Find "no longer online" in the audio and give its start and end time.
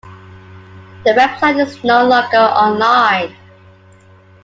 1.83-3.35